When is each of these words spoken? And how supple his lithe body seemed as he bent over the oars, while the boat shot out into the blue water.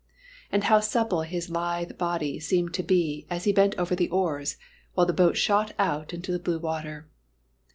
And 0.51 0.63
how 0.63 0.79
supple 0.79 1.21
his 1.21 1.51
lithe 1.51 1.95
body 1.95 2.39
seemed 2.39 2.75
as 3.29 3.43
he 3.43 3.53
bent 3.53 3.77
over 3.77 3.95
the 3.95 4.09
oars, 4.09 4.57
while 4.95 5.05
the 5.05 5.13
boat 5.13 5.37
shot 5.37 5.75
out 5.77 6.11
into 6.11 6.31
the 6.31 6.39
blue 6.39 6.57
water. 6.57 7.07